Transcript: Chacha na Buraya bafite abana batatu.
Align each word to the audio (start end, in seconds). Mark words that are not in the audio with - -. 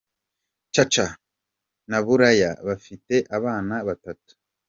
Chacha 0.73 1.07
na 1.89 1.97
Buraya 2.05 2.51
bafite 2.67 3.15
abana 3.37 3.75
batatu. 3.87 4.31